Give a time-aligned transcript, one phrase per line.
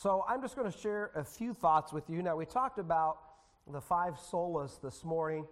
[0.00, 2.22] So I'm just going to share a few thoughts with you.
[2.22, 3.18] Now, we talked about
[3.66, 5.44] the five solas this morning,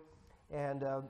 [0.55, 1.01] and uh,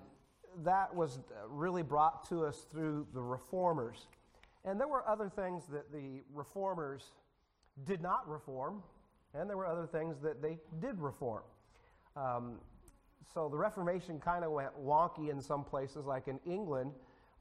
[0.65, 4.07] that was really brought to us through the reformers.
[4.65, 7.11] And there were other things that the reformers
[7.85, 8.83] did not reform,
[9.35, 11.43] and there were other things that they did reform.
[12.17, 12.55] Um,
[13.35, 16.93] so the Reformation kind of went wonky in some places, like in England,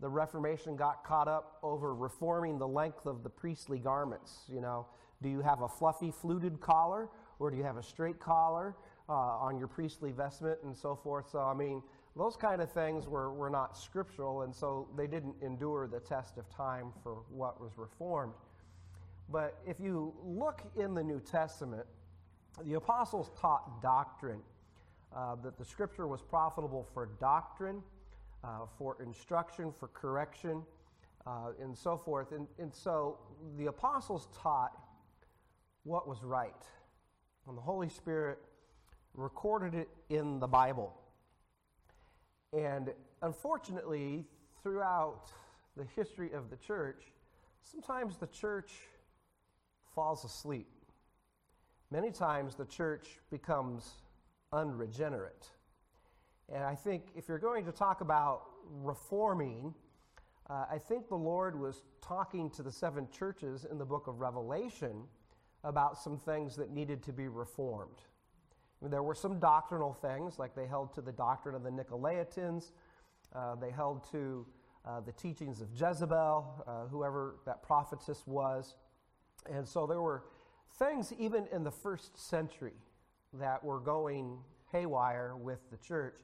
[0.02, 4.42] the Reformation got caught up over reforming the length of the priestly garments.
[4.50, 4.88] You know,
[5.22, 7.10] do you have a fluffy fluted collar
[7.40, 8.76] or do you have a straight collar
[9.10, 11.30] uh, on your priestly vestment and so forth?
[11.30, 11.82] So, I mean,
[12.16, 16.38] those kind of things were, were not scriptural, and so they didn't endure the test
[16.38, 18.34] of time for what was reformed.
[19.30, 21.86] But if you look in the New Testament,
[22.64, 24.40] the apostles taught doctrine,
[25.14, 27.82] uh, that the scripture was profitable for doctrine,
[28.44, 30.62] uh, for instruction, for correction,
[31.26, 32.32] uh, and so forth.
[32.32, 33.18] And, and so
[33.58, 34.72] the apostles taught
[35.86, 36.52] what was right.
[37.48, 38.40] And the Holy Spirit
[39.14, 40.94] recorded it in the Bible.
[42.52, 42.90] And
[43.22, 44.26] unfortunately,
[44.64, 45.30] throughout
[45.78, 47.04] the history of the church,
[47.64, 48.72] sometimes the church
[49.94, 50.68] falls asleep.
[51.92, 53.92] Many times the church becomes
[54.52, 55.48] unregenerate.
[56.52, 59.74] And I think if you're going to talk about reforming,
[60.50, 64.20] uh, I think the Lord was talking to the seven churches in the book of
[64.20, 65.04] Revelation
[65.66, 67.98] about some things that needed to be reformed.
[68.00, 71.72] I mean, there were some doctrinal things, like they held to the doctrine of the
[71.72, 72.72] Nicolaitans,
[73.34, 74.46] uh, they held to
[74.86, 78.76] uh, the teachings of Jezebel, uh, whoever that prophetess was.
[79.52, 80.24] And so there were
[80.78, 82.76] things, even in the first century,
[83.34, 84.38] that were going
[84.72, 86.22] haywire with the church.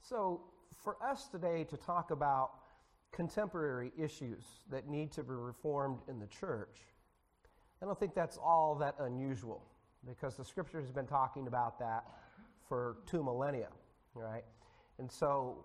[0.00, 0.42] So,
[0.82, 2.50] for us today to talk about
[3.12, 6.80] contemporary issues that need to be reformed in the church,
[7.82, 9.62] I don't think that's all that unusual
[10.06, 12.04] because the scripture has been talking about that
[12.68, 13.68] for two millennia,
[14.14, 14.44] right?
[14.98, 15.64] And so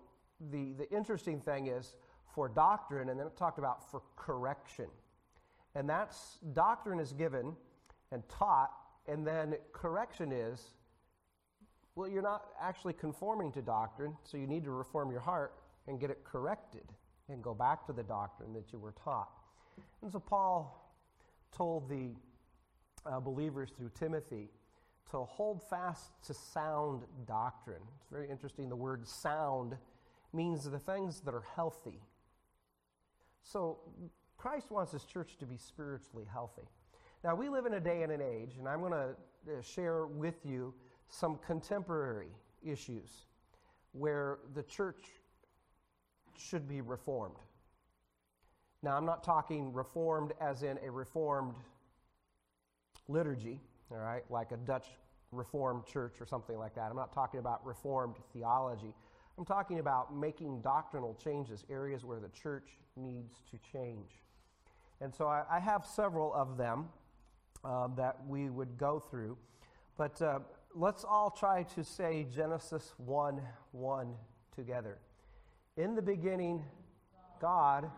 [0.50, 1.94] the, the interesting thing is
[2.34, 4.86] for doctrine, and then it talked about for correction.
[5.76, 7.54] And that's doctrine is given
[8.10, 8.72] and taught,
[9.06, 10.72] and then correction is
[11.94, 15.54] well, you're not actually conforming to doctrine, so you need to reform your heart
[15.88, 16.84] and get it corrected
[17.28, 19.30] and go back to the doctrine that you were taught.
[20.02, 20.87] And so Paul
[21.56, 22.10] told the
[23.06, 24.50] uh, believers through Timothy
[25.10, 27.82] to hold fast to sound doctrine.
[27.96, 28.68] It's very interesting.
[28.68, 29.76] The word sound
[30.32, 32.00] means the things that are healthy.
[33.42, 33.78] So
[34.36, 36.68] Christ wants his church to be spiritually healthy.
[37.24, 39.08] Now, we live in a day and an age, and I'm going to
[39.52, 40.74] uh, share with you
[41.08, 42.28] some contemporary
[42.62, 43.26] issues
[43.92, 45.06] where the church
[46.36, 47.34] should be reformed.
[48.82, 51.54] Now, I'm not talking reformed as in a reformed
[53.08, 54.86] liturgy, all right, like a Dutch
[55.30, 56.88] Reformed church or something like that.
[56.88, 58.94] I'm not talking about reformed theology.
[59.36, 64.10] I'm talking about making doctrinal changes, areas where the church needs to change.
[65.00, 66.88] And so I, I have several of them
[67.64, 69.36] um, that we would go through.
[69.96, 70.38] But uh,
[70.74, 73.40] let's all try to say Genesis 1
[73.72, 74.14] 1
[74.54, 74.98] together.
[75.76, 76.64] In the beginning,
[77.40, 77.90] God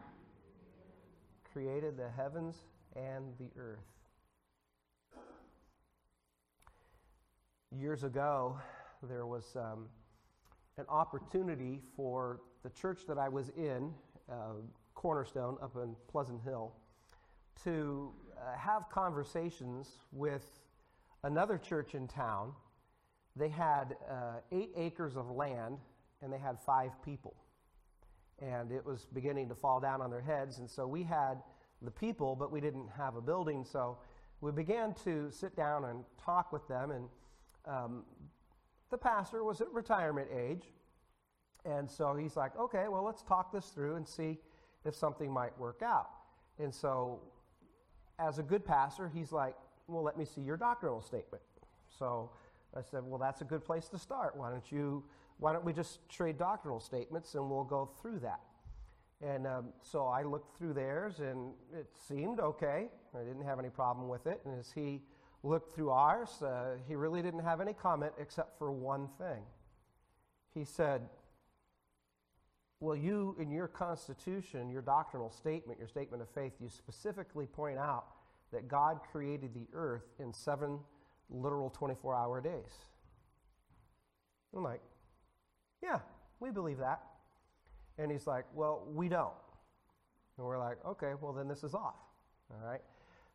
[1.52, 2.56] created the heavens
[2.96, 3.78] and the earth.
[7.76, 8.58] Years ago,
[9.02, 9.86] there was um,
[10.76, 13.92] an opportunity for the church that I was in,
[14.30, 14.54] uh,
[14.94, 16.72] Cornerstone, up in Pleasant Hill,
[17.64, 20.44] to uh, have conversations with
[21.22, 22.52] another church in town.
[23.36, 25.78] They had uh, eight acres of land
[26.22, 27.34] and they had five people.
[28.40, 30.58] And it was beginning to fall down on their heads.
[30.58, 31.42] And so we had
[31.82, 33.64] the people, but we didn't have a building.
[33.64, 33.98] So
[34.40, 36.90] we began to sit down and talk with them.
[36.90, 37.08] And
[37.66, 38.04] um,
[38.90, 40.64] the pastor was at retirement age.
[41.64, 44.38] And so he's like, okay, well, let's talk this through and see
[44.84, 46.08] if something might work out.
[46.58, 47.20] And so,
[48.18, 49.54] as a good pastor, he's like,
[49.86, 51.42] well, let me see your doctrinal statement.
[51.98, 52.30] So
[52.76, 54.36] I said, well, that's a good place to start.
[54.36, 55.02] Why don't you,
[55.40, 58.40] why don't we just trade doctrinal statements and we'll go through that?
[59.22, 62.88] And um, so I looked through theirs and it seemed okay.
[63.18, 64.40] I didn't have any problem with it.
[64.44, 65.00] And as he
[65.42, 69.42] looked through ours, uh, he really didn't have any comment except for one thing.
[70.54, 71.02] He said,
[72.80, 77.78] Well, you, in your constitution, your doctrinal statement, your statement of faith, you specifically point
[77.78, 78.06] out
[78.52, 80.80] that God created the earth in seven
[81.30, 82.72] literal 24 hour days.
[84.54, 84.80] I'm like,
[85.82, 85.98] yeah,
[86.40, 87.00] we believe that.
[87.98, 89.32] And he's like, well, we don't.
[90.36, 91.96] And we're like, okay, well, then this is off.
[92.50, 92.80] All right.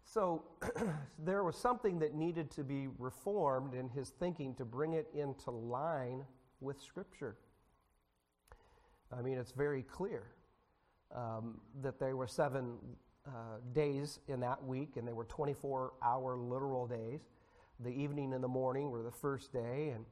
[0.03, 0.43] So
[1.19, 5.51] there was something that needed to be reformed in his thinking to bring it into
[5.51, 6.23] line
[6.61, 7.35] with Scripture.
[9.15, 10.23] I mean, it's very clear
[11.15, 12.77] um, that there were seven
[13.27, 17.21] uh, days in that week, and they were 24 hour literal days.
[17.79, 20.05] The evening and the morning were the first day, and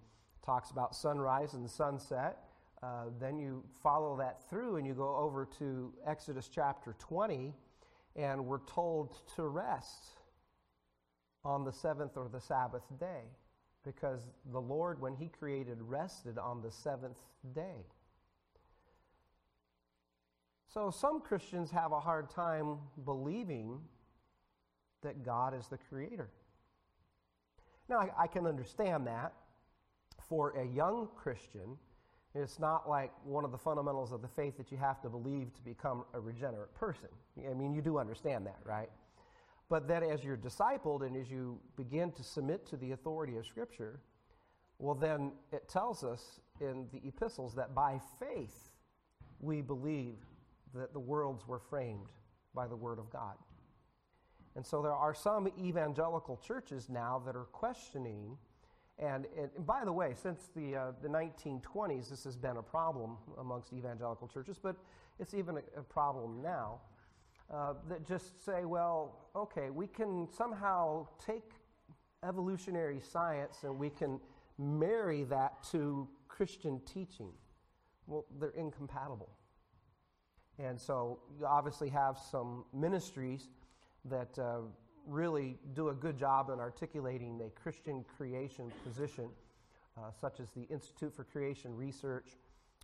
[0.45, 2.38] talks about sunrise and sunset.
[2.81, 7.54] Uh, then you follow that through and you go over to Exodus chapter 20,
[8.16, 10.18] and we're told to rest
[11.45, 13.22] on the seventh or the Sabbath day
[13.86, 17.19] because the Lord, when He created, rested on the seventh
[17.54, 17.86] day.
[20.74, 23.80] So some Christians have a hard time believing
[25.04, 26.30] that God is the creator.
[27.89, 29.34] Now, I, I can understand that.
[30.28, 31.78] For a young Christian,
[32.36, 35.54] it's not like one of the fundamentals of the faith that you have to believe
[35.54, 37.10] to become a regenerate person.
[37.50, 38.90] I mean, you do understand that, right?
[39.70, 43.46] But that as you're discipled and as you begin to submit to the authority of
[43.46, 44.00] Scripture,
[44.80, 48.72] well, then it tells us in the epistles that by faith
[49.40, 50.16] we believe
[50.74, 52.12] that the worlds were framed
[52.56, 53.36] by the Word of God.
[54.56, 58.38] And so there are some evangelical churches now that are questioning.
[59.00, 63.18] And, and by the way, since the, uh, the 1920s, this has been a problem
[63.40, 64.75] amongst evangelical churches, but
[65.19, 66.80] it's even a, a problem now.
[67.54, 71.51] Uh, that just say, well, okay, we can somehow take
[72.28, 74.19] evolutionary science and we can
[74.57, 77.30] marry that to Christian teaching.
[78.07, 79.30] Well, they're incompatible.
[80.57, 83.50] And so you obviously have some ministries
[84.06, 84.60] that uh,
[85.07, 89.29] really do a good job in articulating a Christian creation position,
[89.97, 92.38] uh, such as the Institute for Creation Research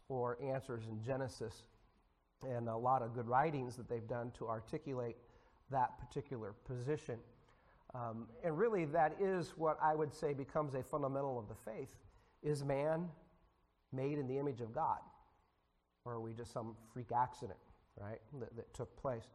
[0.09, 1.63] or Answers in Genesis,
[2.47, 5.17] and a lot of good writings that they've done to articulate
[5.71, 7.19] that particular position.
[7.93, 11.89] Um, and really, that is what I would say becomes a fundamental of the faith.
[12.43, 13.09] Is man
[13.91, 14.99] made in the image of God?
[16.05, 17.59] Or are we just some freak accident,
[17.99, 19.27] right, that, that took place?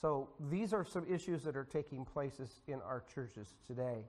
[0.00, 4.04] So these are some issues that are taking places in our churches today.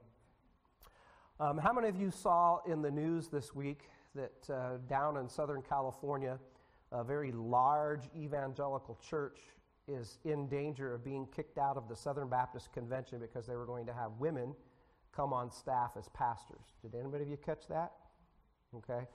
[1.40, 3.82] Um, how many of you saw in the news this week
[4.14, 6.38] that uh, down in Southern California,
[6.92, 9.38] a very large evangelical church
[9.86, 13.66] is in danger of being kicked out of the Southern Baptist Convention because they were
[13.66, 14.54] going to have women
[15.14, 16.74] come on staff as pastors?
[16.82, 17.92] Did anybody of you catch that?
[18.76, 19.06] Okay.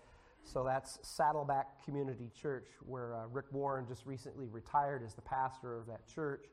[0.43, 5.77] So that's Saddleback Community Church, where uh, Rick Warren just recently retired as the pastor
[5.77, 6.45] of that church.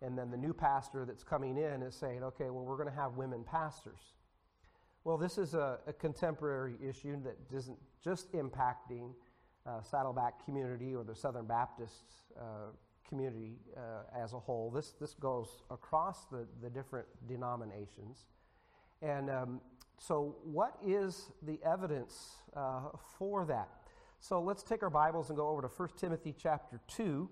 [0.00, 2.94] And then the new pastor that's coming in is saying, okay, well, we're going to
[2.94, 4.14] have women pastors.
[5.04, 9.12] Well, this is a, a contemporary issue that isn't just impacting
[9.66, 12.04] uh, Saddleback community or the Southern Baptist
[12.38, 12.70] uh,
[13.08, 14.70] community uh, as a whole.
[14.70, 18.26] This, this goes across the, the different denominations.
[19.02, 19.60] And um,
[19.98, 23.68] so, what is the evidence uh, for that?
[24.20, 27.28] So, let's take our Bibles and go over to 1 Timothy chapter 2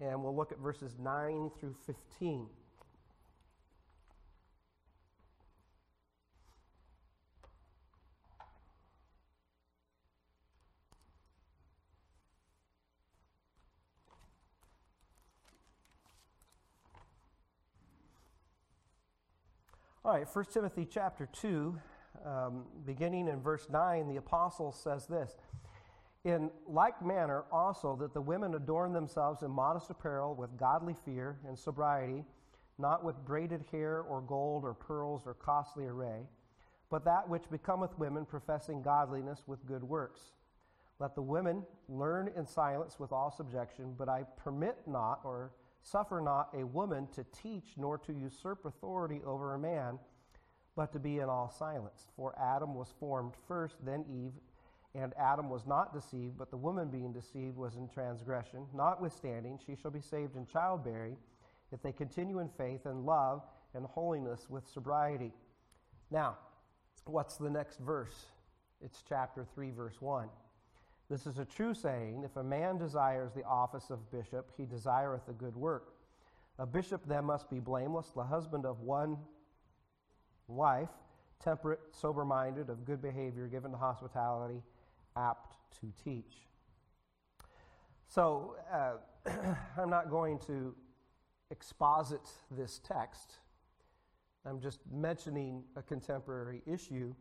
[0.00, 2.48] and we'll look at verses 9 through 15.
[20.04, 21.78] All right, 1 Timothy chapter 2,
[22.26, 25.36] um, beginning in verse 9, the apostle says this
[26.24, 31.38] in like manner, also, that the women adorn themselves in modest apparel with godly fear
[31.46, 32.24] and sobriety,
[32.78, 36.20] not with braided hair or gold or pearls or costly array,
[36.90, 40.32] but that which becometh women professing godliness with good works.
[40.98, 45.50] Let the women learn in silence with all subjection, but I permit not or
[45.82, 49.98] suffer not a woman to teach nor to usurp authority over a man,
[50.76, 52.06] but to be in all silence.
[52.14, 54.32] For Adam was formed first, then Eve
[54.94, 58.66] and Adam was not deceived, but the woman being deceived was in transgression.
[58.74, 61.16] Notwithstanding, she shall be saved in childbearing
[61.72, 63.42] if they continue in faith and love
[63.74, 65.32] and holiness with sobriety.
[66.10, 66.36] Now,
[67.06, 68.26] what's the next verse?
[68.84, 70.28] It's chapter 3, verse 1.
[71.08, 75.26] This is a true saying if a man desires the office of bishop, he desireth
[75.28, 75.94] a good work.
[76.58, 79.16] A bishop then must be blameless, the husband of one
[80.48, 80.90] wife,
[81.42, 84.62] temperate, sober minded, of good behavior, given to hospitality
[85.16, 86.48] apt to teach.
[88.08, 88.94] So, uh,
[89.78, 90.74] I'm not going to
[91.50, 93.38] exposit this text.
[94.44, 97.14] I'm just mentioning a contemporary issue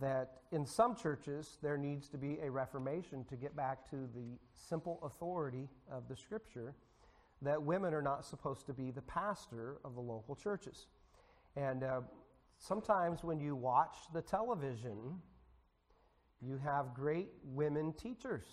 [0.00, 4.38] that in some churches there needs to be a reformation to get back to the
[4.52, 6.74] simple authority of the scripture
[7.42, 10.86] that women are not supposed to be the pastor of the local churches.
[11.54, 12.00] And uh,
[12.58, 15.20] sometimes when you watch the television,
[16.40, 18.46] you have great women teachers.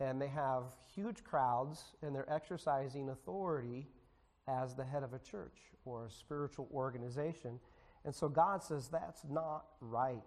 [0.00, 0.64] And they have
[0.94, 3.86] huge crowds, and they're exercising authority
[4.48, 7.60] as the head of a church or a spiritual organization.
[8.04, 10.20] And so God says that's not right.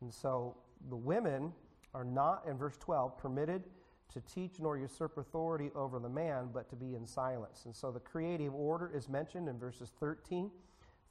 [0.00, 0.56] And so
[0.88, 1.52] the women
[1.92, 3.64] are not, in verse 12, permitted
[4.12, 7.62] to teach nor usurp authority over the man, but to be in silence.
[7.64, 10.50] And so the creative order is mentioned in verses 13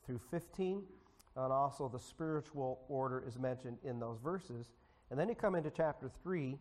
[0.06, 0.84] through 15,
[1.36, 4.71] and also the spiritual order is mentioned in those verses.
[5.09, 6.57] And then you come into chapter 3,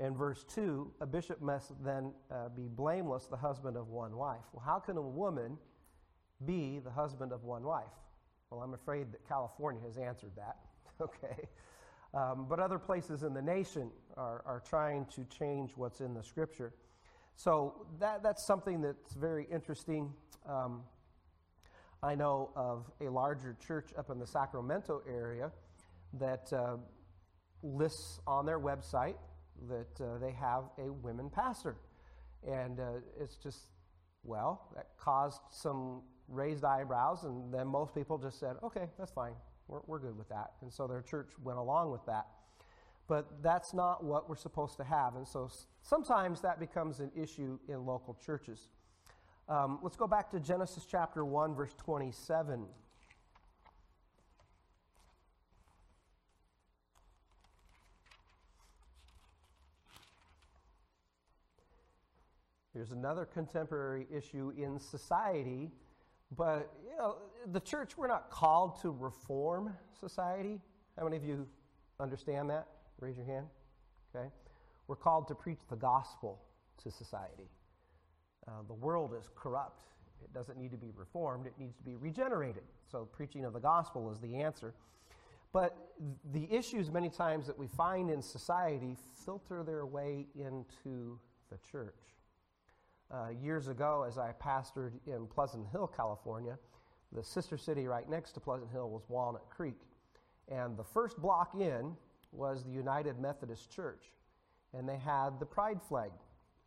[0.00, 4.44] and verse 2 a bishop must then uh, be blameless, the husband of one wife.
[4.52, 5.56] Well, how can a woman
[6.44, 7.84] be the husband of one wife?
[8.50, 10.56] Well, I'm afraid that California has answered that.
[11.00, 11.48] okay.
[12.12, 16.22] Um, but other places in the nation are, are trying to change what's in the
[16.22, 16.72] scripture.
[17.36, 20.12] So that, that's something that's very interesting.
[20.48, 20.82] Um,
[22.04, 25.50] I know of a larger church up in the Sacramento area
[26.18, 26.76] that uh,
[27.62, 29.14] lists on their website
[29.70, 31.76] that uh, they have a women pastor.
[32.46, 33.68] And uh, it's just,
[34.22, 39.32] well, that caused some raised eyebrows, and then most people just said, okay, that's fine.
[39.66, 40.52] We're, we're good with that.
[40.60, 42.26] And so their church went along with that.
[43.08, 45.16] But that's not what we're supposed to have.
[45.16, 45.48] And so
[45.80, 48.68] sometimes that becomes an issue in local churches.
[49.48, 52.64] Um, let's go back to Genesis chapter 1, verse 27.
[62.72, 65.70] Here's another contemporary issue in society
[66.36, 67.16] but, you know,
[67.52, 70.60] the church, we're not called to reform society.
[70.98, 71.46] How many of you
[72.00, 72.66] understand that?
[72.98, 73.46] Raise your hand.
[74.14, 74.28] Okay.
[74.86, 76.40] We're called to preach the gospel
[76.82, 77.48] to society.
[78.46, 79.82] Uh, the world is corrupt.
[80.22, 82.62] It doesn't need to be reformed, it needs to be regenerated.
[82.90, 84.74] So, preaching of the gospel is the answer.
[85.52, 85.76] But
[86.32, 91.18] the issues, many times, that we find in society filter their way into
[91.50, 91.94] the church.
[93.10, 96.58] Uh, years ago, as I pastored in Pleasant Hill, California,
[97.12, 99.78] the sister city right next to Pleasant Hill was Walnut Creek.
[100.48, 101.94] And the first block in
[102.32, 104.06] was the United Methodist Church.
[104.76, 106.10] And they had the pride flag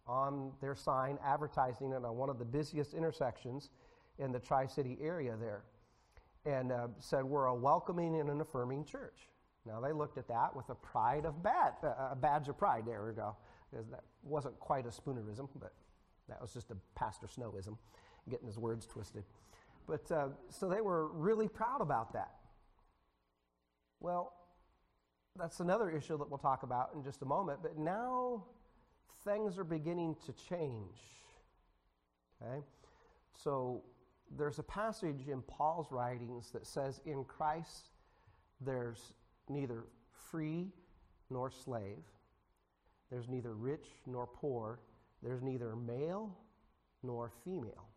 [0.08, 3.70] on their sign advertising it on one of the busiest intersections
[4.20, 5.64] in the Tri City area there.
[6.46, 9.28] And uh, said, We're a welcoming and an affirming church.
[9.66, 12.84] Now they looked at that with a pride of bad, uh, a badge of pride.
[12.86, 13.36] There we go.
[13.74, 15.74] That wasn't quite a spoonerism, but
[16.30, 17.78] that was just a Pastor Snowism,
[18.30, 19.24] getting his words twisted.
[19.88, 22.32] But uh, so they were really proud about that.
[24.00, 24.34] Well,
[25.38, 27.60] that's another issue that we'll talk about in just a moment.
[27.62, 28.44] But now
[29.26, 30.98] things are beginning to change.
[32.42, 32.64] Okay?
[33.34, 33.84] So
[34.38, 37.90] there's a passage in Paul's writings that says, In Christ,
[38.62, 39.14] there's
[39.50, 39.86] neither
[40.32, 40.72] free
[41.30, 42.04] nor slave,
[43.12, 44.80] there's neither rich nor poor,
[45.24, 46.36] there's neither male
[47.04, 47.88] nor female.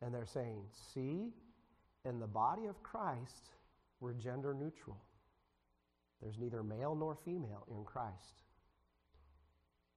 [0.00, 0.64] And they're saying,
[0.94, 1.32] see,
[2.04, 3.50] in the body of Christ,
[4.00, 5.00] we're gender neutral.
[6.20, 8.42] There's neither male nor female in Christ.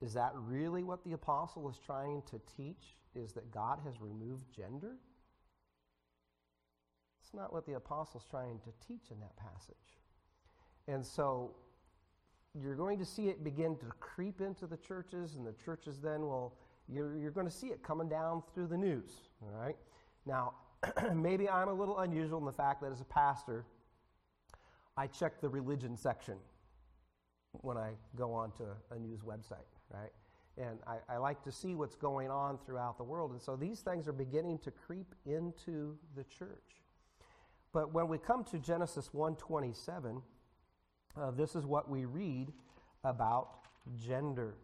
[0.05, 2.95] Is that really what the apostle is trying to teach?
[3.15, 4.97] Is that God has removed gender?
[7.21, 9.75] It's not what the apostle is trying to teach in that passage.
[10.87, 11.55] And so
[12.53, 16.21] you're going to see it begin to creep into the churches, and the churches then
[16.21, 16.53] will,
[16.87, 19.75] you're, you're going to see it coming down through the news, all right?
[20.27, 20.53] Now,
[21.15, 23.65] maybe I'm a little unusual in the fact that as a pastor,
[24.95, 26.35] I check the religion section
[27.61, 30.11] when I go onto a news website, right?
[30.57, 33.31] And I, I, like to see what's going on throughout the world.
[33.31, 36.81] And so these things are beginning to creep into the church.
[37.73, 40.21] But when we come to Genesis 127,
[41.17, 42.53] uh, this is what we read
[43.03, 43.49] about
[43.97, 44.55] gender.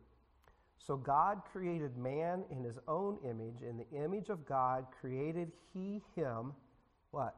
[0.77, 3.61] So God created man in his own image.
[3.61, 6.53] In the image of God created he him,
[7.11, 7.35] what?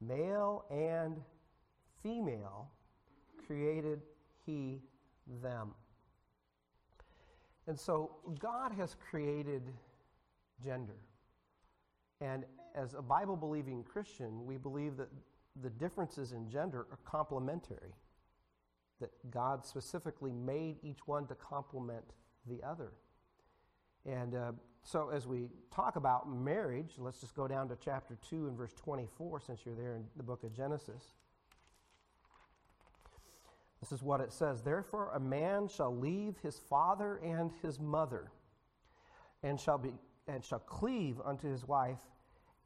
[0.00, 1.20] Male and
[2.02, 2.70] female
[3.46, 4.00] created
[4.46, 4.80] he
[5.42, 5.74] them.
[7.68, 9.62] And so God has created
[10.64, 10.96] gender.
[12.20, 12.44] And
[12.74, 15.08] as a Bible believing Christian, we believe that
[15.62, 17.94] the differences in gender are complementary,
[19.00, 22.04] that God specifically made each one to complement
[22.46, 22.92] the other.
[24.06, 28.46] And uh, so, as we talk about marriage, let's just go down to chapter 2
[28.46, 31.12] and verse 24, since you're there in the book of Genesis.
[33.80, 38.30] This is what it says Therefore, a man shall leave his father and his mother,
[39.42, 39.94] and shall be
[40.26, 42.00] and shall cleave unto his wife,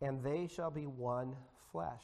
[0.01, 1.37] and they shall be one
[1.71, 2.03] flesh.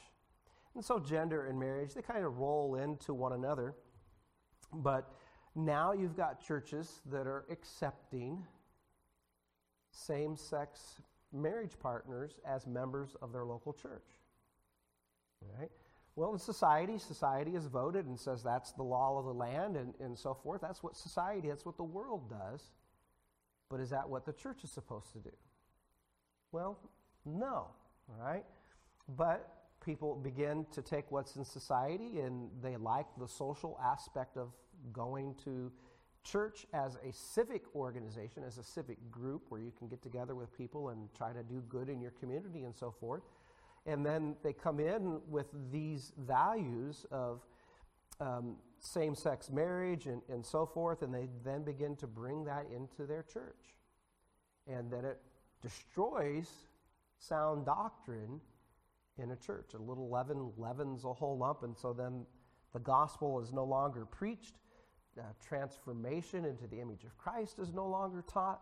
[0.74, 3.74] And so, gender and marriage, they kind of roll into one another.
[4.72, 5.10] But
[5.54, 8.46] now you've got churches that are accepting
[9.90, 11.00] same sex
[11.32, 14.06] marriage partners as members of their local church.
[15.58, 15.70] Right?
[16.18, 19.94] Well, in society, society has voted and says that's the law of the land and,
[20.00, 20.60] and so forth.
[20.60, 22.60] That's what society, that's what the world does.
[23.70, 25.30] But is that what the church is supposed to do?
[26.50, 26.76] Well,
[27.24, 27.68] no,
[28.08, 28.44] all right?
[29.16, 29.48] But
[29.80, 34.48] people begin to take what's in society and they like the social aspect of
[34.92, 35.70] going to
[36.24, 40.52] church as a civic organization, as a civic group where you can get together with
[40.58, 43.22] people and try to do good in your community and so forth.
[43.88, 47.40] And then they come in with these values of
[48.20, 52.66] um, same sex marriage and, and so forth, and they then begin to bring that
[52.70, 53.74] into their church.
[54.66, 55.18] And then it
[55.62, 56.50] destroys
[57.18, 58.42] sound doctrine
[59.16, 59.72] in a church.
[59.72, 62.26] A little leaven leavens a whole lump, and so then
[62.74, 64.56] the gospel is no longer preached.
[65.18, 68.60] Uh, transformation into the image of Christ is no longer taught.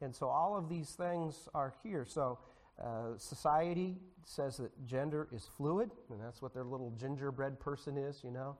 [0.00, 2.04] And so all of these things are here.
[2.04, 2.40] So
[2.82, 8.20] uh, society says that gender is fluid, and that's what their little gingerbread person is,
[8.22, 8.56] you know.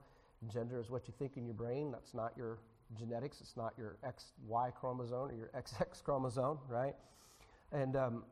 [0.52, 1.90] Gender is what you think in your brain.
[1.90, 2.58] That's not your
[2.98, 3.40] genetics.
[3.40, 6.94] It's not your XY chromosome or your XX chromosome, right?
[7.72, 8.24] And um,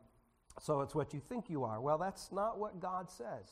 [0.61, 1.81] so it's what you think you are.
[1.81, 3.51] Well, that's not what God says.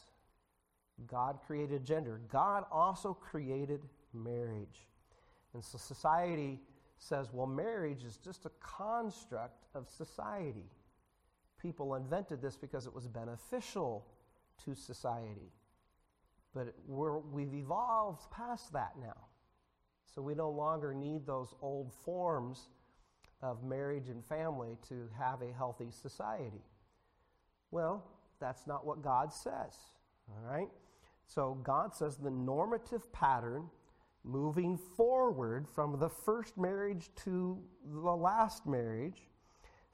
[1.07, 4.87] God created gender, God also created marriage.
[5.53, 6.61] And so society
[6.99, 10.71] says, well, marriage is just a construct of society.
[11.65, 14.05] People invented this because it was beneficial
[14.67, 15.51] to society.
[16.55, 19.17] But we have evolved past that now.
[20.15, 22.69] So we no longer need those old forms
[23.41, 26.63] of marriage and family to have a healthy society.
[27.71, 28.05] Well,
[28.41, 29.75] that's not what God says.
[30.29, 30.69] All right?
[31.27, 33.71] So God says the normative pattern
[34.23, 37.59] moving forward from the first marriage to
[37.91, 39.23] the last marriage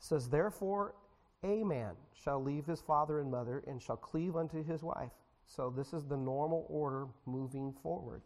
[0.01, 0.97] says, Therefore,
[1.42, 5.12] a man shall leave his father and mother and shall cleave unto his wife.
[5.46, 8.22] So this is the normal order moving forward.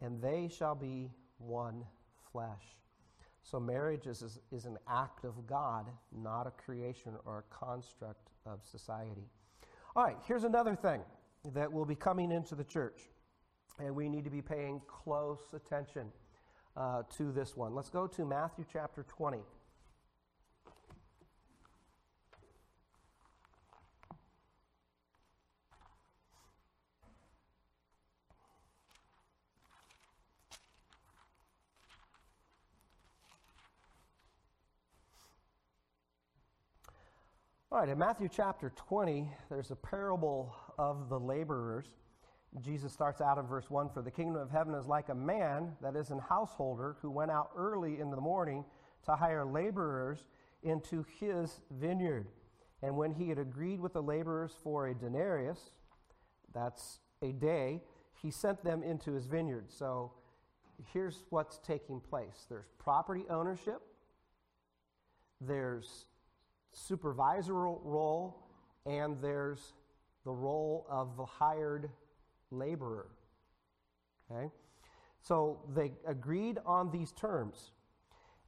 [0.00, 1.84] And they shall be one
[2.30, 2.76] flesh.
[3.42, 8.60] So marriage is, is, an act of God, not a creation or a construct of
[8.64, 9.28] society.
[9.94, 11.00] All right, here's another thing
[11.54, 13.02] that will be coming into the church,
[13.78, 16.10] and we need to be paying close attention
[16.76, 17.72] uh, to this one.
[17.74, 19.38] Let's go to Matthew chapter 20.
[37.76, 41.84] All right, in Matthew chapter 20, there's a parable of the laborers.
[42.58, 45.72] Jesus starts out in verse 1 For the kingdom of heaven is like a man
[45.82, 48.64] that is an householder who went out early in the morning
[49.04, 50.24] to hire laborers
[50.62, 52.28] into his vineyard.
[52.82, 55.72] And when he had agreed with the laborers for a denarius,
[56.54, 57.82] that's a day,
[58.22, 59.66] he sent them into his vineyard.
[59.68, 60.12] So
[60.94, 63.82] here's what's taking place there's property ownership,
[65.42, 66.06] there's
[66.76, 68.36] supervisory role,
[68.84, 69.72] and there's
[70.24, 71.90] the role of the hired
[72.50, 73.08] laborer.
[74.30, 74.50] Okay?
[75.22, 77.72] So they agreed on these terms.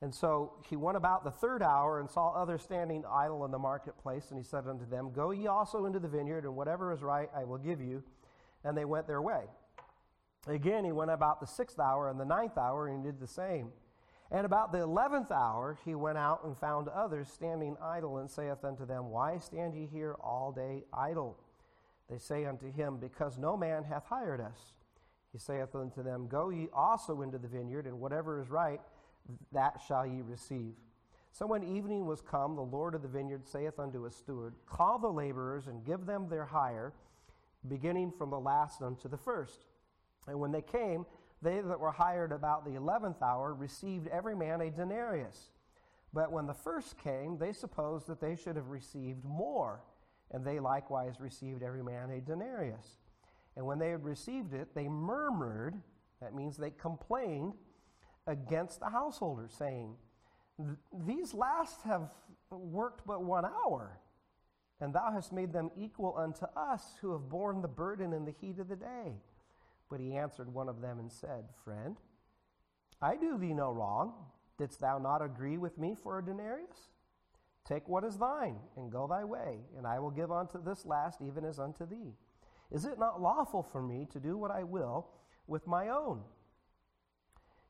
[0.01, 3.59] And so he went about the third hour and saw others standing idle in the
[3.59, 7.03] marketplace, and he said unto them, Go ye also into the vineyard, and whatever is
[7.03, 8.05] right I will give you.
[8.63, 9.45] And they went their way.
[10.47, 13.27] Again, he went about the sixth hour and the ninth hour, and he did the
[13.27, 13.71] same.
[14.31, 18.65] And about the eleventh hour he went out and found others standing idle, and saith
[18.65, 21.39] unto them, Why stand ye here all day idle?
[22.11, 24.75] They say unto him, Because no man hath hired us.
[25.33, 28.81] He saith unto them, Go ye also into the vineyard, and whatever is right,
[29.53, 30.75] that shall ye receive.
[31.33, 34.99] So when evening was come, the Lord of the vineyard saith unto his steward, Call
[34.99, 36.93] the laborers and give them their hire,
[37.67, 39.61] beginning from the last unto the first.
[40.27, 41.07] And when they came,
[41.43, 45.51] they that were hired about the eleventh hour received every man a denarius.
[46.13, 49.83] But when the first came, they supposed that they should have received more,
[50.31, 52.99] and they likewise received every man a denarius.
[53.57, 55.75] And when they had received it, they murmured,
[56.21, 57.55] that means they complained,
[58.27, 59.97] against the householder, saying,
[61.07, 62.11] These last have
[62.51, 63.99] worked but one hour,
[64.81, 68.35] and thou hast made them equal unto us who have borne the burden in the
[68.41, 69.15] heat of the day.
[69.91, 71.97] But he answered one of them and said, Friend,
[73.01, 74.13] I do thee no wrong.
[74.59, 76.91] Didst thou not agree with me for a denarius?
[77.65, 81.21] Take what is thine, and go thy way, and I will give unto this last
[81.21, 82.15] even as unto thee.
[82.71, 85.07] Is it not lawful for me to do what I will
[85.47, 86.23] with my own?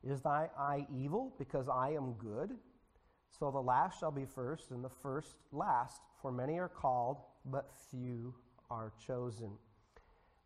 [0.03, 2.51] Is thy eye evil because I am good?
[3.29, 7.71] So the last shall be first, and the first last, for many are called, but
[7.91, 8.33] few
[8.71, 9.51] are chosen.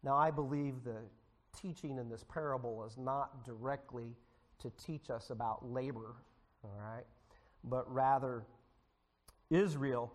[0.04, 0.98] Now, I believe the
[1.60, 4.16] teaching in this parable is not directly
[4.60, 6.16] to teach us about labor,
[6.64, 7.06] all right,
[7.64, 8.44] but rather
[9.50, 10.12] Israel,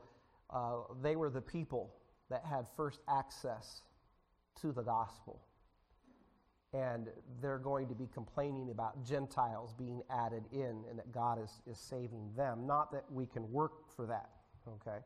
[0.50, 1.94] uh, they were the people
[2.30, 3.82] that had first access
[4.60, 5.40] to the gospel.
[6.74, 7.08] And
[7.40, 11.78] they're going to be complaining about Gentiles being added in and that God is, is
[11.78, 12.66] saving them.
[12.66, 14.28] Not that we can work for that,
[14.68, 14.98] okay?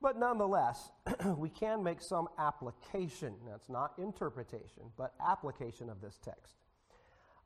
[0.00, 0.90] But nonetheless,
[1.36, 3.34] we can make some application.
[3.48, 6.54] That's not interpretation, but application of this text.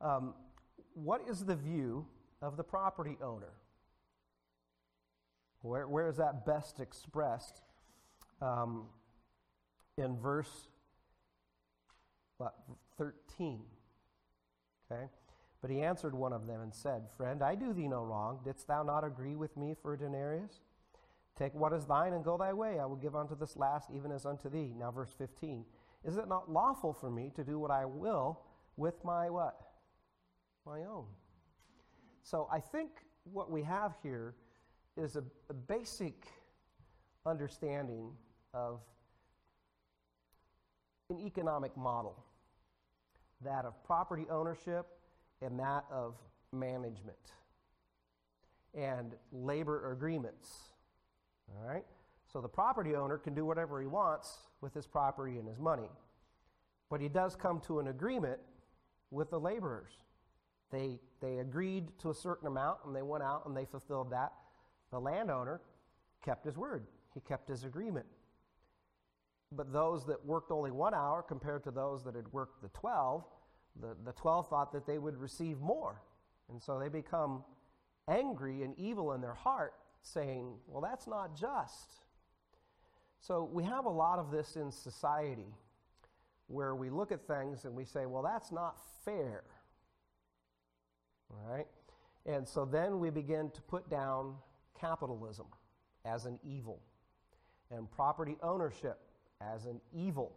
[0.00, 0.34] Um,
[0.94, 2.06] what is the view
[2.42, 3.52] of the property owner?
[5.62, 7.62] Where, where is that best expressed?
[8.40, 8.86] Um,
[9.98, 10.68] in verse
[12.40, 12.54] what,
[12.96, 13.60] 13.
[14.90, 15.04] Okay?
[15.60, 18.40] But he answered one of them and said, Friend, I do thee no wrong.
[18.42, 20.60] Didst thou not agree with me for a denarius?
[21.36, 22.78] Take what is thine and go thy way.
[22.78, 24.74] I will give unto this last even as unto thee.
[24.76, 25.64] Now, verse 15.
[26.04, 28.40] Is it not lawful for me to do what I will
[28.76, 29.60] with my what?
[30.66, 31.06] My own.
[32.22, 32.90] So I think
[33.24, 34.34] what we have here
[34.96, 36.26] is a, a basic
[37.26, 38.10] understanding
[38.54, 38.80] of
[41.10, 42.24] an economic model
[43.42, 44.86] that of property ownership
[45.42, 46.14] and that of
[46.52, 47.16] management
[48.74, 50.69] and labor agreements.
[51.56, 51.84] All right?
[52.32, 55.88] So the property owner can do whatever he wants with his property and his money.
[56.88, 58.38] But he does come to an agreement
[59.10, 59.92] with the laborers.
[60.70, 64.32] They, they agreed to a certain amount and they went out and they fulfilled that.
[64.90, 65.60] The landowner
[66.24, 68.06] kept his word, he kept his agreement.
[69.52, 73.24] But those that worked only one hour compared to those that had worked the 12,
[73.80, 76.02] the, the 12 thought that they would receive more.
[76.48, 77.42] And so they become
[78.08, 81.94] angry and evil in their heart, saying, Well, that's not just.
[83.20, 85.54] So we have a lot of this in society
[86.46, 89.44] where we look at things and we say, Well, that's not fair.
[91.30, 91.66] All right?
[92.26, 94.34] And so then we begin to put down
[94.78, 95.46] capitalism
[96.04, 96.80] as an evil
[97.70, 98.98] and property ownership
[99.40, 100.32] as an evil.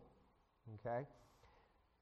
[0.80, 1.06] Okay?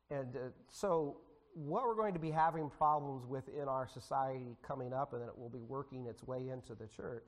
[0.10, 1.18] And uh, so,
[1.54, 5.28] what we're going to be having problems with in our society coming up, and that
[5.28, 7.28] it will be working its way into the church,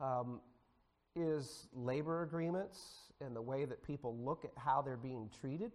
[0.00, 0.40] um,
[1.16, 2.78] is labor agreements
[3.20, 5.72] and the way that people look at how they're being treated.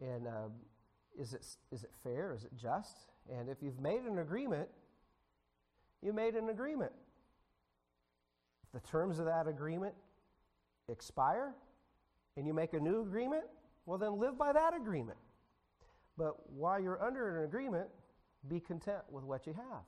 [0.00, 0.48] And uh,
[1.18, 2.32] is, it, is it fair?
[2.32, 2.96] Is it just?
[3.30, 4.68] And if you've made an agreement,
[6.02, 6.92] you made an agreement.
[8.64, 9.94] If the terms of that agreement
[10.88, 11.54] expire,
[12.38, 13.44] and you make a new agreement,
[13.84, 15.18] well, then live by that agreement.
[16.16, 17.88] But while you're under an agreement,
[18.46, 19.82] be content with what you have.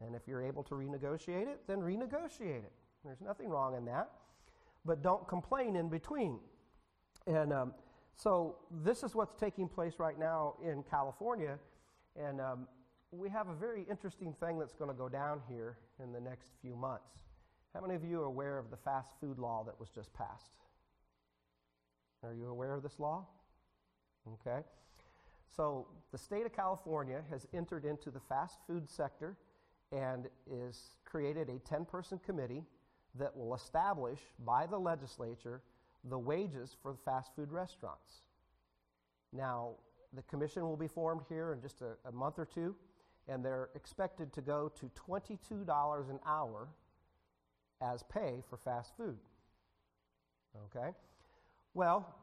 [0.00, 2.72] And if you're able to renegotiate it, then renegotiate it.
[3.04, 4.10] There's nothing wrong in that.
[4.84, 6.38] But don't complain in between.
[7.26, 7.74] And um,
[8.16, 11.58] so this is what's taking place right now in California.
[12.16, 12.68] And um,
[13.10, 16.52] we have a very interesting thing that's going to go down here in the next
[16.60, 17.10] few months.
[17.74, 20.52] How many of you are aware of the fast food law that was just passed?
[22.22, 23.26] Are you aware of this law?
[24.34, 24.60] Okay.
[25.56, 29.36] So, the state of California has entered into the fast food sector
[29.94, 32.64] and is created a 10 person committee
[33.14, 35.62] that will establish by the legislature
[36.10, 38.22] the wages for the fast food restaurants.
[39.32, 39.70] Now,
[40.12, 42.74] the commission will be formed here in just a, a month or two,
[43.28, 46.68] and they're expected to go to $22 an hour
[47.80, 49.16] as pay for fast food.
[50.66, 50.90] Okay?
[51.72, 52.14] Well,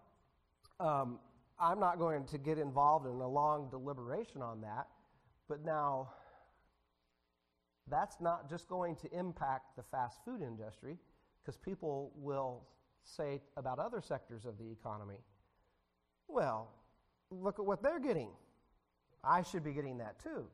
[0.79, 1.19] um,
[1.60, 4.88] I'm not going to get involved in a long deliberation on that,
[5.47, 6.10] but now
[7.91, 10.97] that's not just going to impact the fast food industry,
[11.41, 12.63] because people will
[13.04, 15.17] say about other sectors of the economy,
[16.27, 16.71] well,
[17.30, 18.30] look at what they're getting.
[19.23, 20.45] I should be getting that too.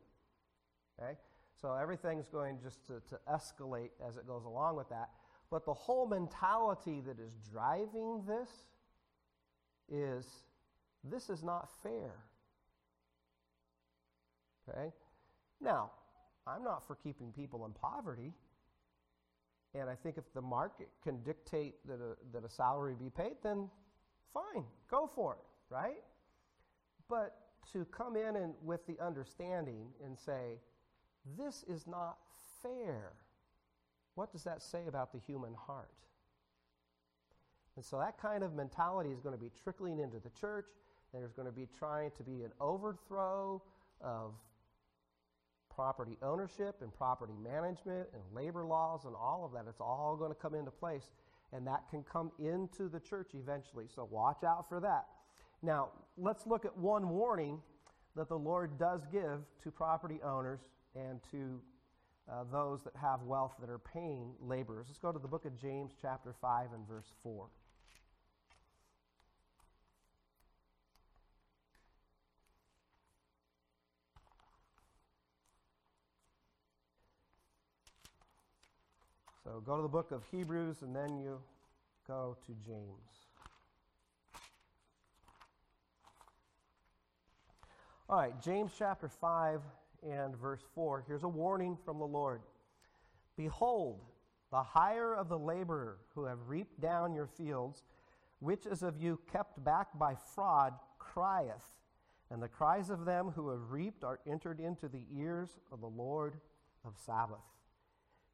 [1.00, 1.18] Okay?
[1.62, 5.10] So everything's going just to, to escalate as it goes along with that.
[5.50, 8.50] But the whole mentality that is driving this
[9.90, 10.26] is
[11.04, 12.12] this is not fair.
[14.70, 14.92] Okay?
[15.62, 15.92] Now,
[16.48, 18.34] I'm not for keeping people in poverty.
[19.74, 23.36] And I think if the market can dictate that a, that a salary be paid,
[23.44, 23.70] then
[24.34, 26.04] fine, go for it, right?
[27.10, 27.36] But
[27.74, 30.60] to come in and with the understanding and say,
[31.38, 32.18] this is not
[32.62, 33.14] fair.
[34.16, 35.92] what does that say about the human heart?
[37.76, 40.66] And so that kind of mentality is going to be trickling into the church.
[41.14, 43.62] There's going to be trying to be an overthrow
[44.02, 44.34] of
[45.78, 49.70] property ownership and property management and labor laws and all of that.
[49.70, 51.12] It's all going to come into place,
[51.54, 53.86] and that can come into the church eventually.
[53.96, 55.06] So watch out for that.
[55.62, 57.62] Now, let's look at one warning
[58.16, 60.62] that the Lord does give to property owners
[60.96, 61.62] and to
[62.30, 64.88] uh, those that have wealth that are paying laborers.
[64.90, 67.48] Let's go to the book of James, chapter 5, and verse 4.
[79.48, 81.40] So go to the book of Hebrews and then you
[82.06, 83.28] go to James.
[88.10, 89.62] All right, James chapter 5
[90.04, 91.06] and verse 4.
[91.08, 92.42] Here's a warning from the Lord
[93.38, 94.02] Behold,
[94.52, 97.84] the hire of the laborer who have reaped down your fields,
[98.40, 101.72] which is of you kept back by fraud, crieth.
[102.30, 105.88] And the cries of them who have reaped are entered into the ears of the
[105.88, 106.34] Lord
[106.84, 107.57] of Sabaoth.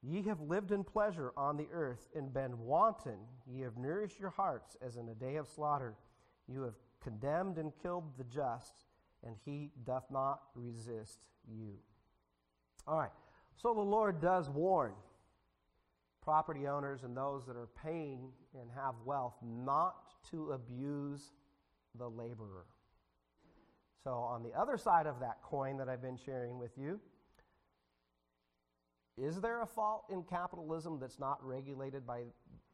[0.06, 3.20] Ye have lived in pleasure on the earth and been wanton.
[3.48, 5.96] Ye have nourished your hearts as in a day of slaughter.
[6.48, 8.84] You have condemned and killed the just,
[9.26, 11.78] and he doth not resist you.
[12.86, 13.12] All right,
[13.56, 14.94] so the Lord does warn
[16.22, 19.96] property owners and those that are paying and have wealth not
[20.32, 21.32] to abuse
[21.98, 22.66] the laborer.
[24.04, 27.00] So, on the other side of that coin that I've been sharing with you,
[29.18, 32.22] is there a fault in capitalism that's not regulated by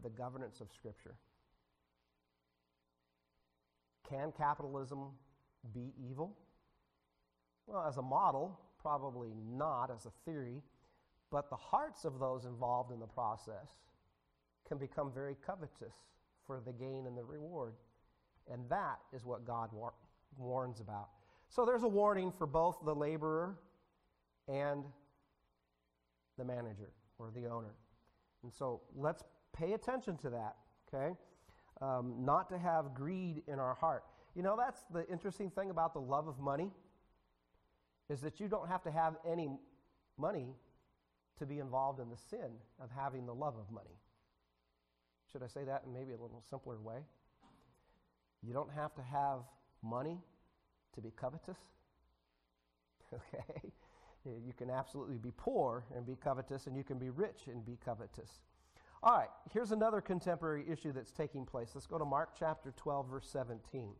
[0.01, 1.15] the governance of Scripture?
[4.07, 5.09] Can capitalism
[5.73, 6.35] be evil?
[7.67, 10.63] Well, as a model, probably not as a theory,
[11.31, 13.69] but the hearts of those involved in the process
[14.67, 15.93] can become very covetous
[16.47, 17.73] for the gain and the reward.
[18.51, 19.93] And that is what God war-
[20.37, 21.09] warns about.
[21.49, 23.57] So there's a warning for both the laborer
[24.47, 24.83] and
[26.39, 27.75] the manager or the owner.
[28.41, 29.23] And so let's
[29.53, 30.55] pay attention to that,
[30.87, 31.13] okay?
[31.81, 34.03] Um, not to have greed in our heart.
[34.35, 36.71] You know, that's the interesting thing about the love of money
[38.09, 39.49] is that you don't have to have any
[40.17, 40.47] money
[41.37, 42.49] to be involved in the sin
[42.81, 43.97] of having the love of money.
[45.31, 46.99] Should I say that in maybe a little simpler way?
[48.41, 49.39] You don't have to have
[49.83, 50.17] money
[50.95, 51.57] to be covetous.
[53.11, 53.71] Okay?
[54.25, 57.65] Eh, you can absolutely be poor and be covetous, and you can be rich and
[57.65, 58.41] be covetous.
[59.01, 61.71] All right, here's another contemporary issue that's taking place.
[61.73, 63.91] Let's go to Mark chapter 12, verse 17.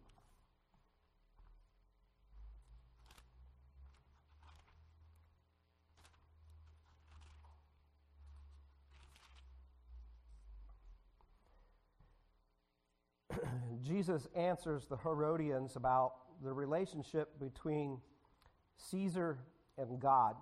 [13.82, 16.12] Jesus answers the Herodians about
[16.44, 18.00] the relationship between
[18.76, 19.38] Caesar
[19.88, 20.36] and God.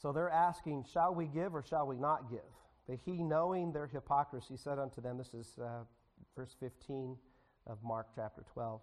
[0.00, 2.40] So they're asking, Shall we give or shall we not give?
[2.88, 5.84] But he, knowing their hypocrisy, said unto them, This is uh,
[6.36, 7.16] verse 15
[7.66, 8.80] of Mark chapter 12.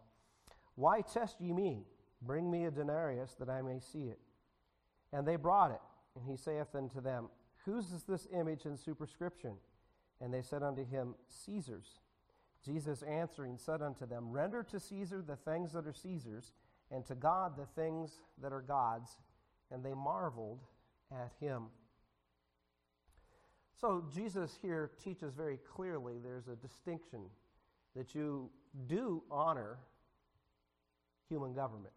[0.75, 1.85] Why test ye me?
[2.21, 4.19] Bring me a denarius that I may see it.
[5.13, 5.81] And they brought it.
[6.15, 7.29] And he saith unto them,
[7.65, 9.53] Whose is this image and superscription?
[10.19, 11.99] And they said unto him, Caesar's.
[12.63, 16.53] Jesus answering said unto them, Render to Caesar the things that are Caesar's,
[16.91, 19.17] and to God the things that are God's.
[19.71, 20.59] And they marveled
[21.11, 21.67] at him.
[23.79, 27.21] So Jesus here teaches very clearly there's a distinction
[27.95, 28.49] that you
[28.87, 29.77] do honor
[31.29, 31.93] human government.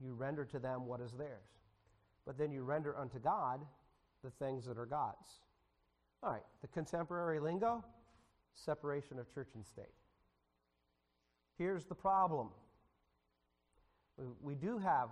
[0.00, 1.48] You render to them what is theirs.
[2.24, 3.60] But then you render unto God
[4.24, 5.40] the things that are God's.
[6.22, 7.84] All right, the contemporary lingo
[8.54, 9.84] separation of church and state.
[11.58, 12.48] Here's the problem
[14.42, 15.08] we do have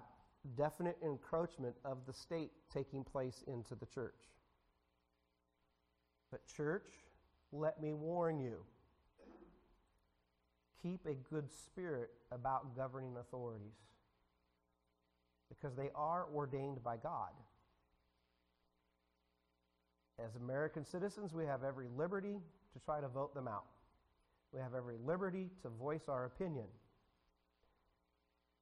[0.57, 4.21] definite encroachment of the state taking place into the church.
[6.31, 6.89] But, church,
[7.53, 8.59] let me warn you
[10.83, 13.79] keep a good spirit about governing authorities
[15.49, 17.31] because they are ordained by God.
[20.23, 22.37] As American citizens, we have every liberty
[22.73, 23.65] to try to vote them out.
[24.53, 26.67] We have every liberty to voice our opinion.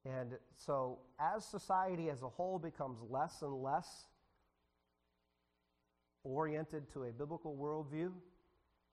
[0.05, 3.87] And so, as society as a whole becomes less and less
[6.23, 8.11] oriented to a biblical worldview,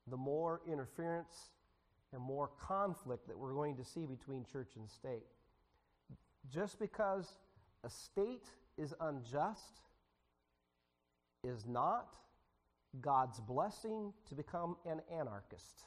[0.07, 1.51] the more interference
[2.13, 5.27] and more conflict that we're going to see between church and state.
[6.49, 7.37] Just because
[7.85, 8.47] a state
[8.79, 9.81] is unjust
[11.45, 12.17] is not
[13.01, 15.85] God's blessing to become an anarchist.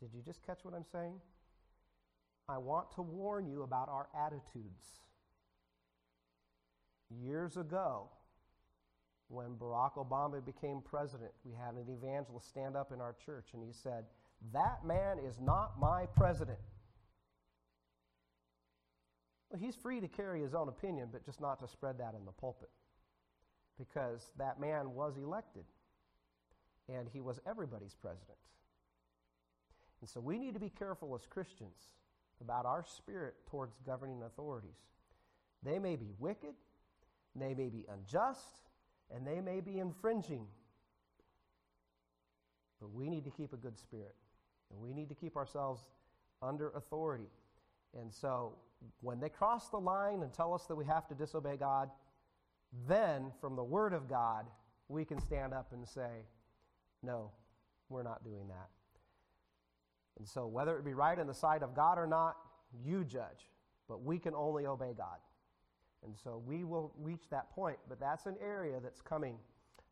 [0.00, 1.20] Did you just catch what I'm saying?
[2.48, 5.00] I want to warn you about our attitudes.
[7.10, 8.08] Years ago,
[9.28, 13.62] when Barack Obama became president, we had an evangelist stand up in our church and
[13.62, 14.04] he said,
[14.52, 16.58] That man is not my president.
[19.50, 22.24] Well, he's free to carry his own opinion, but just not to spread that in
[22.24, 22.70] the pulpit.
[23.78, 25.64] Because that man was elected,
[26.88, 28.38] and he was everybody's president.
[30.00, 31.90] And so we need to be careful as Christians
[32.40, 34.78] about our spirit towards governing authorities.
[35.62, 36.54] They may be wicked,
[37.34, 38.60] they may be unjust,
[39.14, 40.46] and they may be infringing.
[42.80, 44.14] But we need to keep a good spirit,
[44.70, 45.82] and we need to keep ourselves
[46.42, 47.30] under authority.
[47.98, 48.52] And so
[49.00, 51.90] when they cross the line and tell us that we have to disobey God,
[52.86, 54.46] then from the Word of God,
[54.88, 56.26] we can stand up and say,
[57.02, 57.30] no,
[57.88, 58.68] we're not doing that.
[60.18, 62.36] And so, whether it be right in the sight of God or not,
[62.84, 63.50] you judge.
[63.88, 65.18] But we can only obey God.
[66.04, 67.78] And so, we will reach that point.
[67.88, 69.36] But that's an area that's coming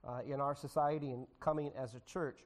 [0.07, 2.41] uh, in our society and coming as a church.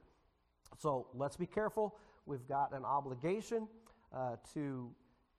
[0.77, 1.95] So, let's be careful.
[2.25, 3.67] We've got an obligation
[4.13, 4.91] uh, to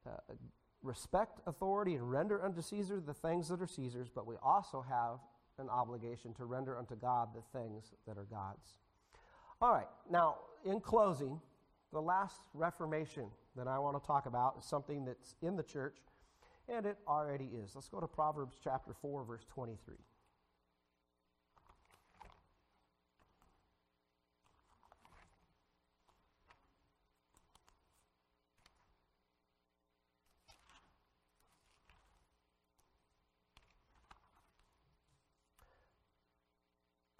[0.07, 0.35] uh,
[0.83, 5.19] respect authority and render unto Caesar the things that are Caesar's, but we also have
[5.59, 8.79] an obligation to render unto God the things that are God's.
[9.61, 11.39] All right, now, in closing,
[11.93, 13.27] the last reformation
[13.57, 15.97] that I want to talk about is something that's in the church,
[16.69, 17.73] and it already is.
[17.75, 19.97] Let's go to Proverbs chapter 4, verse 23.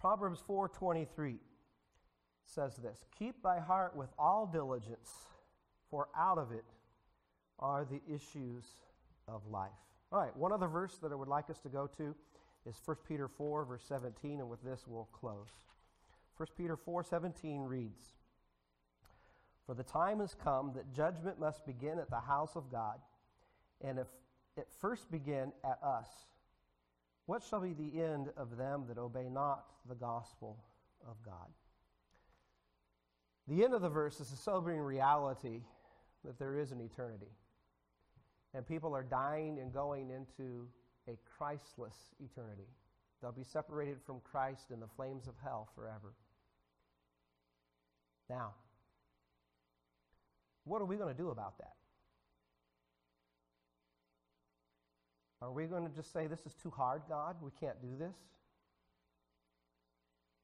[0.01, 1.37] Proverbs 4:23
[2.45, 5.27] says this, "Keep thy heart with all diligence,
[5.89, 6.65] for out of it
[7.59, 8.65] are the issues
[9.27, 9.71] of life."
[10.11, 12.15] All right, one other verse that I would like us to go to
[12.65, 15.49] is 1 Peter 4 verse 17 and with this we'll close.
[16.35, 18.15] 1 Peter 4:17 reads,
[19.65, 23.01] "For the time has come that judgment must begin at the house of God,
[23.79, 24.13] and if
[24.55, 26.27] it first begin at us,
[27.25, 30.57] what shall be the end of them that obey not the gospel
[31.05, 31.53] of God?
[33.47, 35.61] The end of the verse is a sobering reality
[36.23, 37.31] that there is an eternity.
[38.53, 40.67] And people are dying and going into
[41.07, 42.67] a Christless eternity.
[43.21, 46.13] They'll be separated from Christ in the flames of hell forever.
[48.29, 48.53] Now,
[50.63, 51.73] what are we going to do about that?
[55.41, 57.35] Are we going to just say, This is too hard, God?
[57.41, 58.15] We can't do this?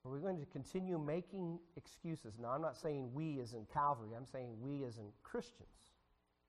[0.08, 2.40] Are we going to continue making excuses?
[2.40, 5.68] Now, I'm not saying we as in Calvary, I'm saying we as in Christians.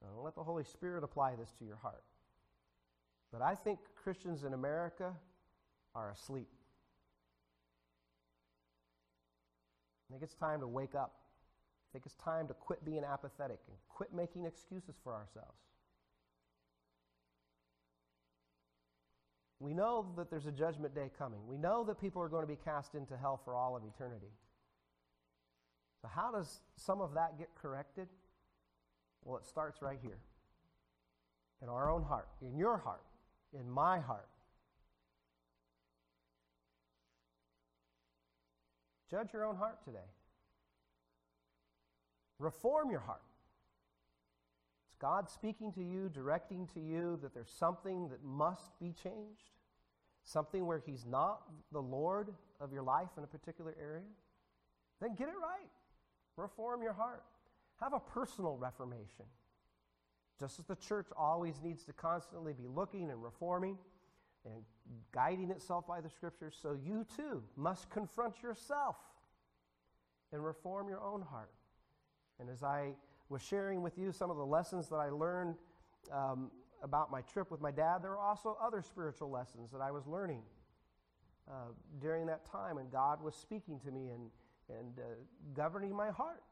[0.01, 2.05] Now, don't let the Holy Spirit apply this to your heart.
[3.33, 5.13] But I think Christians in America
[5.93, 6.47] are asleep.
[10.09, 11.17] I think it's time to wake up.
[11.19, 15.59] I think it's time to quit being apathetic and quit making excuses for ourselves.
[19.61, 21.41] We know that there's a judgment day coming.
[21.47, 24.31] We know that people are going to be cast into hell for all of eternity.
[26.01, 28.07] So, how does some of that get corrected?
[29.25, 30.19] Well, it starts right here
[31.61, 33.03] in our own heart, in your heart,
[33.53, 34.29] in my heart.
[39.11, 39.99] Judge your own heart today.
[42.39, 43.23] Reform your heart.
[45.01, 49.51] God speaking to you, directing to you that there's something that must be changed?
[50.25, 54.03] Something where He's not the Lord of your life in a particular area?
[55.01, 55.71] Then get it right.
[56.37, 57.23] Reform your heart.
[57.81, 59.25] Have a personal reformation.
[60.39, 63.79] Just as the church always needs to constantly be looking and reforming
[64.45, 64.63] and
[65.13, 68.97] guiding itself by the scriptures, so you too must confront yourself
[70.33, 71.51] and reform your own heart.
[72.41, 72.91] And as I
[73.29, 75.57] was sharing with you some of the lessons that I learned
[76.13, 76.51] um,
[76.83, 80.07] about my trip with my dad, there were also other spiritual lessons that I was
[80.07, 80.43] learning
[81.49, 84.31] uh, during that time, and God was speaking to me and,
[84.69, 85.03] and uh,
[85.55, 86.43] governing my heart.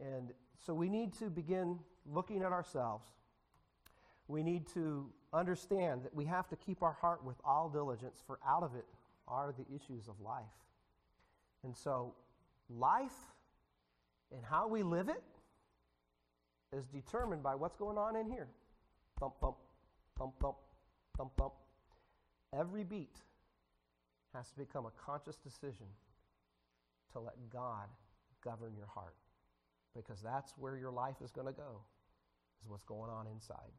[0.00, 0.32] And
[0.64, 3.08] so we need to begin looking at ourselves.
[4.28, 8.38] We need to understand that we have to keep our heart with all diligence, for
[8.46, 8.86] out of it
[9.28, 10.42] are the issues of life.
[11.62, 12.14] And so,
[12.68, 13.12] life
[14.32, 15.22] and how we live it
[16.72, 18.48] is determined by what's going on in here.
[19.18, 19.56] Thump, thump,
[20.18, 20.56] thump, thump,
[21.16, 21.52] thump, thump.
[22.56, 23.16] every beat
[24.34, 25.86] has to become a conscious decision
[27.12, 27.88] to let God
[28.44, 29.16] govern your heart
[29.94, 31.80] because that's where your life is going to go,
[32.62, 33.72] is what's going on inside.